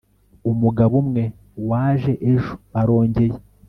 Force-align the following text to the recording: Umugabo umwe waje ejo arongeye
Umugabo 0.51 0.93
umwe 1.03 1.23
waje 1.69 2.13
ejo 2.31 2.53
arongeye 2.79 3.35